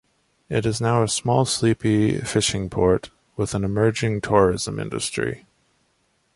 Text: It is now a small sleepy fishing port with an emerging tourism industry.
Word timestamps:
It 0.49 0.65
is 0.65 0.81
now 0.81 1.03
a 1.03 1.07
small 1.07 1.45
sleepy 1.45 2.17
fishing 2.21 2.71
port 2.71 3.11
with 3.37 3.53
an 3.53 3.63
emerging 3.63 4.21
tourism 4.21 4.79
industry. 4.79 5.45